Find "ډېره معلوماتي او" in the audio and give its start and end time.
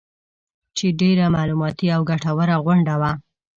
1.01-2.01